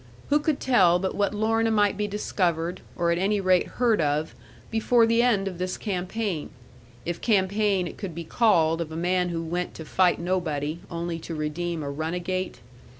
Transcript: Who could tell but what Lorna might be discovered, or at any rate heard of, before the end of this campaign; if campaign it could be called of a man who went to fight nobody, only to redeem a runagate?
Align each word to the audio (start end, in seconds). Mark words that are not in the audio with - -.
Who 0.29 0.39
could 0.39 0.59
tell 0.59 0.97
but 0.97 1.13
what 1.13 1.31
Lorna 1.35 1.69
might 1.69 1.95
be 1.95 2.07
discovered, 2.07 2.81
or 2.95 3.11
at 3.11 3.19
any 3.19 3.39
rate 3.39 3.67
heard 3.77 4.01
of, 4.01 4.33
before 4.71 5.05
the 5.05 5.21
end 5.21 5.47
of 5.47 5.59
this 5.59 5.77
campaign; 5.77 6.49
if 7.05 7.21
campaign 7.21 7.85
it 7.87 7.97
could 7.99 8.15
be 8.15 8.23
called 8.23 8.81
of 8.81 8.91
a 8.91 8.95
man 8.95 9.29
who 9.29 9.43
went 9.43 9.75
to 9.75 9.85
fight 9.85 10.17
nobody, 10.19 10.79
only 10.89 11.19
to 11.19 11.35
redeem 11.35 11.83
a 11.83 11.91
runagate? 11.91 12.61